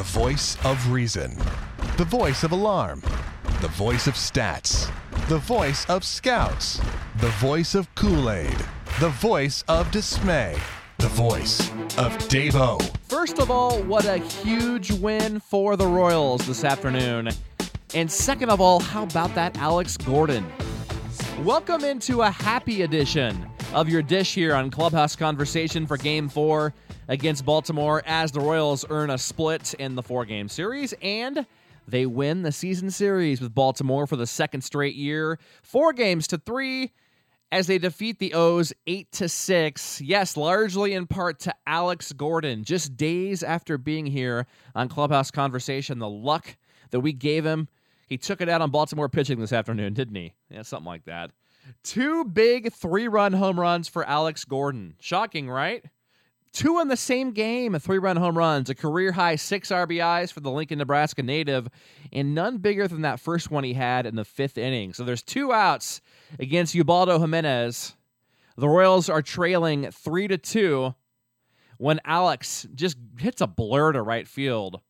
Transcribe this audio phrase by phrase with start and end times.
[0.00, 1.36] The voice of reason.
[1.98, 3.02] The voice of alarm.
[3.60, 4.90] The voice of stats.
[5.28, 6.80] The voice of scouts.
[7.18, 8.56] The voice of Kool Aid.
[8.98, 10.56] The voice of dismay.
[10.96, 11.68] The voice
[11.98, 12.80] of Davo.
[13.08, 17.28] First of all, what a huge win for the Royals this afternoon.
[17.92, 20.50] And second of all, how about that Alex Gordon?
[21.44, 26.72] Welcome into a happy edition of your dish here on Clubhouse Conversation for Game 4
[27.10, 31.44] against Baltimore as the Royals earn a split in the four game series and
[31.88, 36.38] they win the season series with Baltimore for the second straight year, four games to
[36.38, 36.92] three
[37.50, 40.00] as they defeat the O's 8 to 6.
[40.00, 42.62] Yes, largely in part to Alex Gordon.
[42.62, 46.56] Just days after being here on Clubhouse Conversation, the luck
[46.92, 47.66] that we gave him,
[48.06, 50.32] he took it out on Baltimore pitching this afternoon, didn't he?
[50.48, 51.32] Yeah, something like that.
[51.82, 54.94] Two big three run home runs for Alex Gordon.
[55.00, 55.84] Shocking, right?
[56.52, 60.40] Two in the same game, three run home runs, a career high six RBIs for
[60.40, 61.68] the Lincoln, Nebraska native,
[62.12, 64.92] and none bigger than that first one he had in the fifth inning.
[64.92, 66.00] So there's two outs
[66.38, 67.94] against Ubaldo Jimenez.
[68.56, 70.94] The Royals are trailing three to two
[71.78, 74.80] when Alex just hits a blur to right field.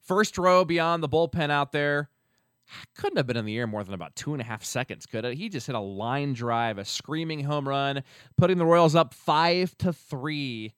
[0.00, 2.10] First row beyond the bullpen out there
[2.96, 5.24] couldn't have been in the air more than about two and a half seconds, could
[5.24, 5.36] it?
[5.36, 8.02] He just hit a line drive, a screaming home run,
[8.36, 10.72] putting the Royals up five to three.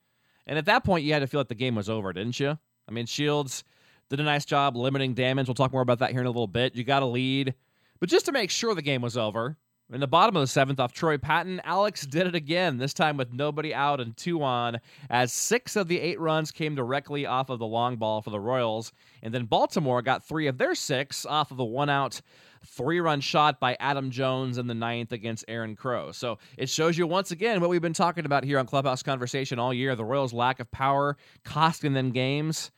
[0.48, 2.58] And at that point, you had to feel like the game was over, didn't you?
[2.88, 3.64] I mean, Shields
[4.08, 5.46] did a nice job limiting damage.
[5.46, 6.74] We'll talk more about that here in a little bit.
[6.74, 7.54] You got a lead.
[8.00, 9.58] But just to make sure the game was over,
[9.90, 13.16] in the bottom of the seventh, off Troy Patton, Alex did it again, this time
[13.16, 17.48] with nobody out and two on, as six of the eight runs came directly off
[17.48, 18.92] of the long ball for the Royals.
[19.22, 22.20] And then Baltimore got three of their six off of the one out
[22.66, 26.12] three run shot by Adam Jones in the ninth against Aaron Crow.
[26.12, 29.58] So it shows you once again what we've been talking about here on Clubhouse Conversation
[29.58, 32.72] all year the Royals' lack of power costing them games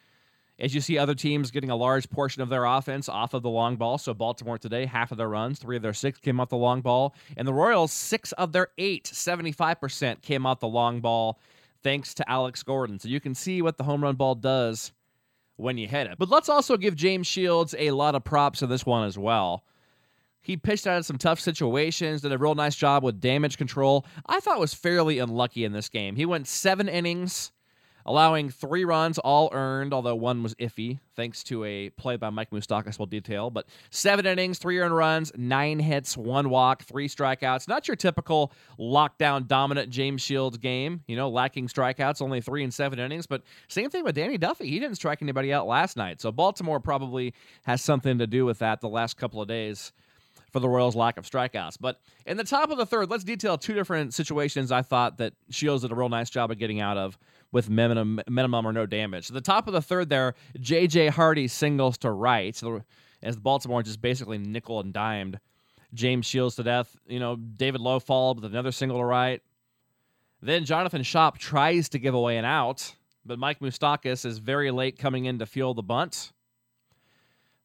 [0.60, 3.50] as you see other teams getting a large portion of their offense off of the
[3.50, 3.98] long ball.
[3.98, 6.82] So Baltimore today, half of their runs, three of their six came off the long
[6.82, 7.14] ball.
[7.36, 11.40] And the Royals, six of their eight, 75% came off the long ball
[11.82, 12.98] thanks to Alex Gordon.
[12.98, 14.92] So you can see what the home run ball does
[15.56, 16.18] when you hit it.
[16.18, 19.64] But let's also give James Shields a lot of props in this one as well.
[20.42, 24.06] He pitched out of some tough situations, did a real nice job with damage control.
[24.26, 26.16] I thought was fairly unlucky in this game.
[26.16, 27.52] He went seven innings
[28.10, 32.50] allowing three runs, all earned, although one was iffy, thanks to a play by Mike
[32.50, 33.50] Moustakas will detail.
[33.50, 37.68] But seven innings, three earned runs, nine hits, one walk, three strikeouts.
[37.68, 42.74] Not your typical lockdown dominant James Shields game, you know, lacking strikeouts, only three and
[42.74, 43.28] seven innings.
[43.28, 44.68] But same thing with Danny Duffy.
[44.68, 46.20] He didn't strike anybody out last night.
[46.20, 47.32] So Baltimore probably
[47.62, 49.92] has something to do with that the last couple of days
[50.52, 51.76] for the Royals' lack of strikeouts.
[51.80, 55.32] But in the top of the third, let's detail two different situations I thought that
[55.50, 57.18] Shields did a real nice job of getting out of
[57.52, 59.26] with minimum, minimum or no damage.
[59.26, 61.08] So the top of the third there, J.J.
[61.08, 62.60] Hardy singles to right,
[63.22, 65.40] as the Baltimore just basically nickel and dimed
[65.94, 66.96] James Shields to death.
[67.06, 69.42] You know, David Lough followed with another single to right.
[70.42, 72.94] Then Jonathan Schoop tries to give away an out,
[73.26, 76.32] but Mike Moustakas is very late coming in to field the bunt.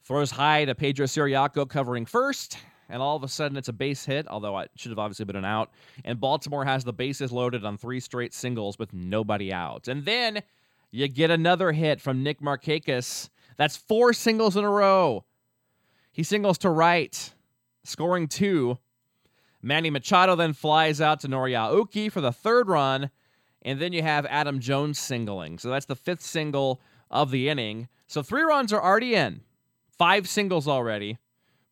[0.04, 2.58] Throws high to Pedro Ciriaco covering first
[2.90, 5.36] and all of a sudden it's a base hit, although it should have obviously been
[5.36, 5.72] an out.
[6.04, 9.88] And Baltimore has the bases loaded on three straight singles with nobody out.
[9.88, 10.42] And then
[10.92, 13.30] you get another hit from Nick Markakis.
[13.58, 15.26] That's four singles in a row.
[16.12, 17.34] He singles to right,
[17.84, 18.78] scoring two.
[19.62, 23.10] Manny Machado then flies out to Nori Aoki for the third run.
[23.64, 25.58] And then you have Adam Jones singling.
[25.58, 27.88] So that's the fifth single of the inning.
[28.08, 29.42] So three runs are already in,
[29.98, 31.18] five singles already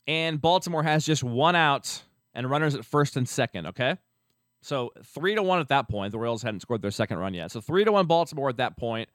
[0.07, 2.03] and Baltimore has just one out
[2.33, 3.97] and runners at first and second, okay?
[4.61, 6.11] So three to one at that point.
[6.11, 7.51] The Royals hadn't scored their second run yet.
[7.51, 9.09] So three to one Baltimore at that point.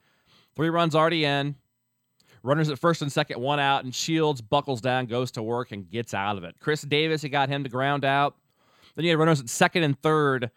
[0.55, 1.57] Three runs already in.
[2.43, 5.91] Runners at first and second, one out, and Shields buckles down, goes to work, and
[5.91, 6.57] gets out of it.
[6.61, 8.37] Chris Davis, he got him to ground out.
[8.95, 10.51] Then you had runners at second and third.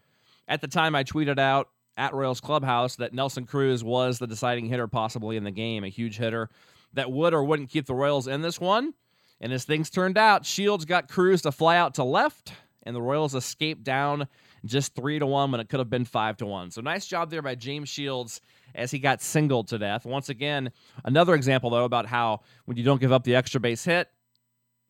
[0.48, 4.66] At the time, I tweeted out at Royals Clubhouse that Nelson Cruz was the deciding
[4.66, 6.50] hitter possibly in the game, a huge hitter
[6.94, 8.94] that would or wouldn't keep the Royals in this one.
[9.42, 12.54] And as things turned out, Shields got Cruz to fly out to left,
[12.84, 14.28] and the Royals escaped down
[14.64, 16.70] just three to one when it could have been five to one.
[16.70, 18.40] So nice job there by James Shields
[18.76, 20.06] as he got singled to death.
[20.06, 20.72] Once again,
[21.04, 24.08] another example though about how when you don't give up the extra base hit,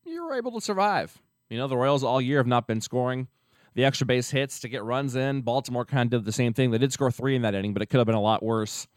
[0.06, 1.18] you're able to survive.
[1.50, 3.30] You know, the Royals all year have not been scoring
[3.74, 5.42] the extra base hits to get runs in.
[5.42, 6.72] Baltimore kind of did the same thing.
[6.72, 8.88] They did score three in that inning, but it could have been a lot worse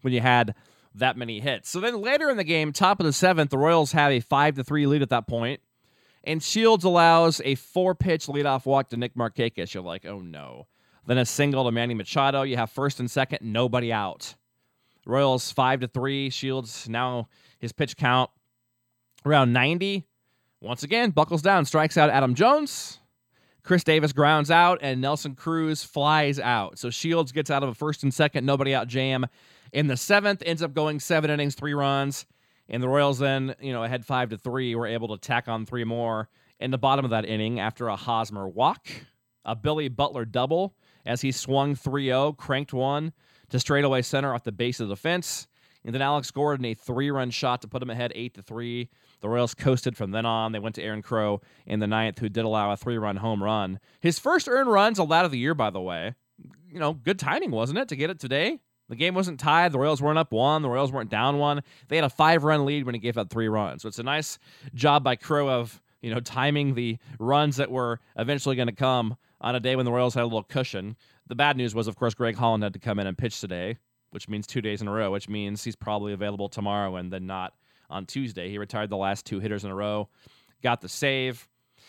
[0.00, 0.54] when you had
[0.94, 1.70] that many hits.
[1.70, 4.56] So then later in the game, top of the seventh, the Royals have a five
[4.56, 5.60] to three lead at that point,
[6.24, 9.74] and Shields allows a four pitch leadoff walk to Nick Markakis.
[9.74, 10.66] You're like, oh no.
[11.06, 12.42] Then a single to Manny Machado.
[12.42, 14.34] You have first and second, nobody out.
[15.04, 16.30] Royals five to three.
[16.30, 17.28] Shields now
[17.58, 18.30] his pitch count
[19.24, 20.06] around 90.
[20.60, 23.00] Once again, buckles down, strikes out Adam Jones.
[23.64, 26.78] Chris Davis grounds out, and Nelson Cruz flies out.
[26.78, 29.26] So Shields gets out of a first and second, nobody out jam.
[29.72, 32.26] In the seventh, ends up going seven innings, three runs.
[32.68, 35.66] And the Royals then, you know, ahead five to three, were able to tack on
[35.66, 36.28] three more
[36.60, 38.86] in the bottom of that inning after a Hosmer walk,
[39.44, 40.74] a Billy Butler double
[41.04, 43.12] as he swung 3 0, cranked one
[43.50, 45.48] to straightaway center off the base of the fence.
[45.84, 48.88] And then Alex Gordon, a three run shot to put him ahead 8 to 3.
[49.20, 50.52] The Royals coasted from then on.
[50.52, 53.42] They went to Aaron Crow in the ninth, who did allow a three run home
[53.42, 53.80] run.
[54.00, 56.14] His first earned runs allowed of the year, by the way.
[56.72, 58.60] You know, good timing, wasn't it, to get it today?
[58.92, 59.72] The game wasn't tied.
[59.72, 60.60] The Royals weren't up one.
[60.60, 61.62] The Royals weren't down one.
[61.88, 63.80] They had a five run lead when he gave up three runs.
[63.80, 64.38] So it's a nice
[64.74, 69.16] job by Crow of, you know, timing the runs that were eventually going to come
[69.40, 70.94] on a day when the Royals had a little cushion.
[71.26, 73.78] The bad news was, of course, Greg Holland had to come in and pitch today,
[74.10, 77.26] which means two days in a row, which means he's probably available tomorrow and then
[77.26, 77.54] not
[77.88, 78.50] on Tuesday.
[78.50, 80.10] He retired the last two hitters in a row,
[80.62, 81.48] got the save.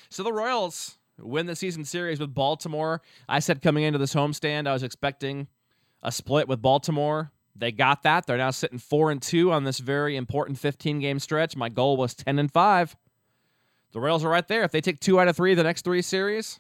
[0.10, 3.02] So the Royals win the season series with Baltimore.
[3.28, 5.50] I said coming into this homestand, I was expecting
[6.04, 7.32] a split with Baltimore.
[7.56, 8.28] They got that.
[8.28, 11.56] They're now sitting four and two on this very important 15 game stretch.
[11.56, 12.96] My goal was 10 and five.
[13.94, 14.64] The Royals are right there.
[14.64, 16.60] If they take two out of three the next three series,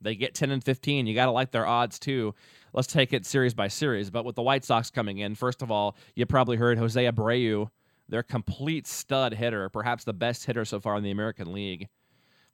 [0.00, 1.06] they get 10 and 15.
[1.06, 2.34] You got to like their odds too.
[2.72, 4.10] Let's take it series by series.
[4.10, 7.70] But with the White Sox coming in, first of all, you probably heard Jose Abreu,
[8.08, 11.88] their complete stud hitter, perhaps the best hitter so far in the American League.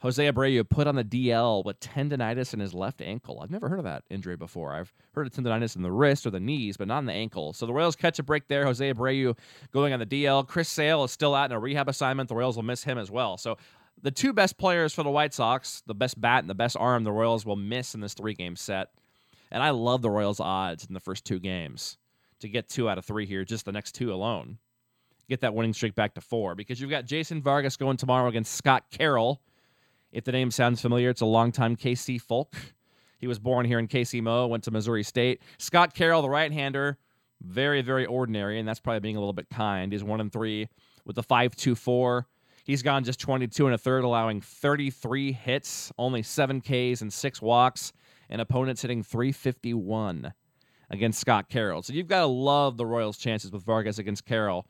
[0.04, 3.40] Jose Abreu put on the DL with tendonitis in his left ankle.
[3.40, 4.74] I've never heard of that injury before.
[4.74, 7.54] I've heard of tendonitis in the wrist or the knees, but not in the ankle.
[7.54, 8.66] So the Royals catch a break there.
[8.66, 9.34] Jose Abreu
[9.72, 10.46] going on the DL.
[10.46, 12.28] Chris Sale is still out in a rehab assignment.
[12.28, 13.38] The Royals will miss him as well.
[13.38, 13.56] So
[14.02, 17.04] the two best players for the White Sox, the best bat and the best arm,
[17.04, 18.90] the Royals will miss in this three game set.
[19.50, 21.96] And I love the Royals' odds in the first two games
[22.40, 24.58] to get two out of three here, just the next two alone.
[25.30, 28.52] Get that winning streak back to four because you've got Jason Vargas going tomorrow against
[28.52, 29.40] Scott Carroll.
[30.14, 32.54] If the name sounds familiar, it's a longtime KC folk.
[33.18, 35.42] He was born here in KC Mo, went to Missouri State.
[35.58, 36.98] Scott Carroll, the right hander,
[37.40, 39.90] very, very ordinary, and that's probably being a little bit kind.
[39.92, 40.68] He's one and three
[41.04, 42.28] with the 5 2 4.
[42.64, 47.42] He's gone just 22 and a third, allowing 33 hits, only seven Ks and six
[47.42, 47.92] walks,
[48.30, 50.32] and opponents hitting 351
[50.90, 51.82] against Scott Carroll.
[51.82, 54.66] So you've got to love the Royals' chances with Vargas against Carroll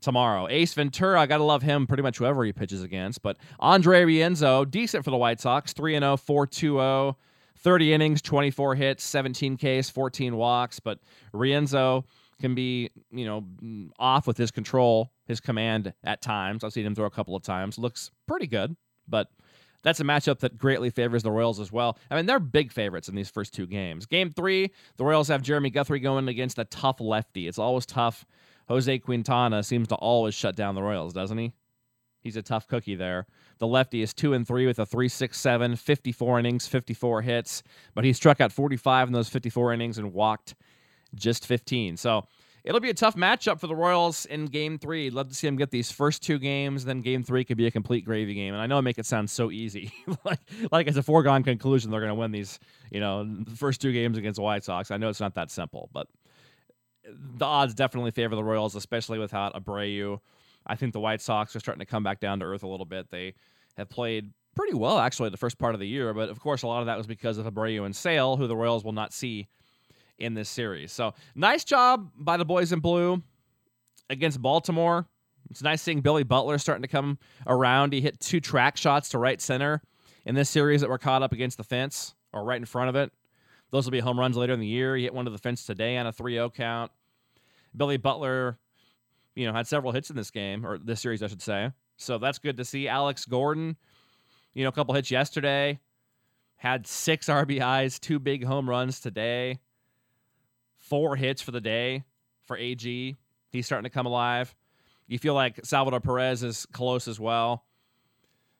[0.00, 0.46] tomorrow.
[0.48, 3.22] Ace Ventura, I got to love him pretty much whoever he pitches against.
[3.22, 7.16] But Andre Rienzo, decent for the White Sox, 3 0, 4 2
[7.58, 10.78] 30 innings, 24 hits, 17 Ks, 14 walks.
[10.78, 11.00] But
[11.34, 12.04] Rienzo
[12.40, 16.62] can be, you know, off with his control, his command at times.
[16.62, 17.78] I've seen him throw a couple of times.
[17.78, 18.76] Looks pretty good,
[19.08, 19.28] but
[19.82, 21.98] that's a matchup that greatly favors the Royals as well.
[22.10, 24.04] I mean, they're big favorites in these first two games.
[24.04, 27.46] Game three, the Royals have Jeremy Guthrie going against a tough lefty.
[27.46, 28.26] It's always tough.
[28.68, 31.52] Jose Quintana seems to always shut down the Royals, doesn't he?
[32.20, 33.26] He's a tough cookie there.
[33.58, 37.62] The lefty is 2 and 3 with a 3.67, 54 innings, 54 hits,
[37.94, 40.56] but he struck out 45 in those 54 innings and walked
[41.14, 41.96] just 15.
[41.96, 42.24] So
[42.64, 45.08] it'll be a tough matchup for the Royals in game three.
[45.08, 46.84] Love to see them get these first two games.
[46.84, 48.52] Then game three could be a complete gravy game.
[48.52, 49.92] And I know I make it sound so easy.
[50.24, 50.40] like,
[50.72, 52.58] like it's a foregone conclusion they're going to win these,
[52.90, 54.90] you know, the first two games against the White Sox.
[54.90, 56.08] I know it's not that simple, but
[57.08, 60.20] the odds definitely favor the Royals, especially without Abreu.
[60.66, 62.86] I think the White Sox are starting to come back down to earth a little
[62.86, 63.10] bit.
[63.10, 63.34] They
[63.76, 66.66] have played pretty well, actually, the first part of the year, but of course, a
[66.66, 69.48] lot of that was because of Abreu and Sale, who the Royals will not see
[70.18, 70.92] in this series.
[70.92, 73.22] So nice job by the boys in blue
[74.08, 75.06] against Baltimore.
[75.50, 77.92] It's nice seeing Billy Butler starting to come around.
[77.92, 79.82] He hit two track shots to right center
[80.24, 82.96] in this series that were caught up against the fence or right in front of
[82.96, 83.12] it.
[83.70, 84.96] Those will be home runs later in the year.
[84.96, 86.90] He hit one to the fence today on a 3 0 count.
[87.76, 88.58] Billy Butler,
[89.34, 91.70] you know, had several hits in this game, or this series, I should say.
[91.96, 92.88] So that's good to see.
[92.88, 93.76] Alex Gordon,
[94.54, 95.80] you know, a couple hits yesterday,
[96.56, 99.60] had six RBIs, two big home runs today
[100.86, 102.04] four hits for the day
[102.46, 103.16] for AG.
[103.50, 104.54] He's starting to come alive.
[105.08, 107.64] You feel like Salvador Perez is close as well.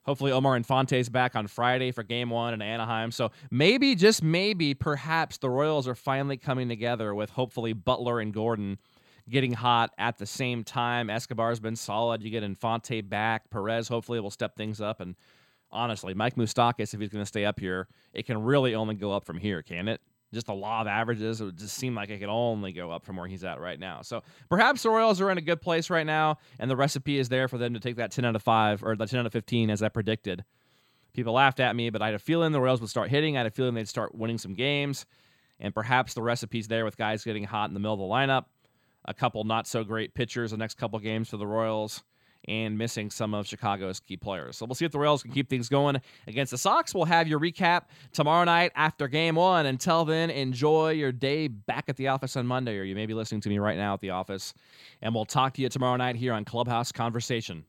[0.04, 3.10] Hopefully, Omar Infante's back on Friday for game one in Anaheim.
[3.10, 8.32] So maybe, just maybe, perhaps the Royals are finally coming together with hopefully Butler and
[8.32, 8.78] Gordon
[9.28, 11.10] getting hot at the same time.
[11.10, 12.22] Escobar's been solid.
[12.22, 13.50] You get Infante back.
[13.50, 15.00] Perez hopefully will step things up.
[15.00, 15.16] And
[15.70, 19.12] honestly, Mike Moustakas, if he's going to stay up here, it can really only go
[19.12, 20.00] up from here, can it?
[20.32, 23.04] just a law of averages, it would just seem like it could only go up
[23.04, 24.02] from where he's at right now.
[24.02, 27.28] So perhaps the Royals are in a good place right now, and the recipe is
[27.28, 29.32] there for them to take that 10 out of 5 or the 10 out of
[29.32, 30.44] 15 as I predicted.
[31.12, 33.36] People laughed at me, but I had a feeling the Royals would start hitting.
[33.36, 35.06] I had a feeling they'd start winning some games,
[35.60, 38.44] and perhaps the recipe's there with guys getting hot in the middle of the lineup.
[39.06, 42.02] A couple not so great pitchers the next couple games for the Royals
[42.48, 44.56] and missing some of Chicago's key players.
[44.56, 46.94] So we'll see if the Royals can keep things going against the Sox.
[46.94, 49.66] We'll have your recap tomorrow night after game one.
[49.66, 53.14] Until then, enjoy your day back at the office on Monday, or you may be
[53.14, 54.54] listening to me right now at the office.
[55.02, 57.64] And we'll talk to you tomorrow night here on Clubhouse Conversation.